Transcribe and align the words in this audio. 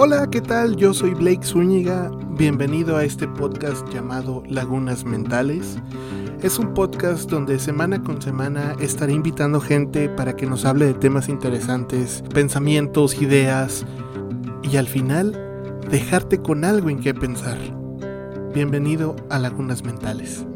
Hola, 0.00 0.30
¿qué 0.30 0.40
tal? 0.40 0.76
Yo 0.76 0.94
soy 0.94 1.12
Blake 1.12 1.44
Zúñiga. 1.44 2.08
Bienvenido 2.30 2.96
a 2.96 3.02
este 3.02 3.26
podcast 3.26 3.84
llamado 3.92 4.44
Lagunas 4.46 5.04
Mentales. 5.04 5.76
Es 6.40 6.60
un 6.60 6.72
podcast 6.72 7.28
donde 7.28 7.58
semana 7.58 8.00
con 8.04 8.22
semana 8.22 8.76
estaré 8.78 9.14
invitando 9.14 9.60
gente 9.60 10.08
para 10.08 10.36
que 10.36 10.46
nos 10.46 10.64
hable 10.64 10.84
de 10.86 10.94
temas 10.94 11.28
interesantes, 11.28 12.22
pensamientos, 12.32 13.20
ideas 13.20 13.84
y 14.62 14.76
al 14.76 14.86
final 14.86 15.36
dejarte 15.90 16.38
con 16.42 16.64
algo 16.64 16.90
en 16.90 17.00
qué 17.00 17.12
pensar. 17.12 17.58
Bienvenido 18.54 19.16
a 19.30 19.40
Lagunas 19.40 19.82
Mentales. 19.82 20.46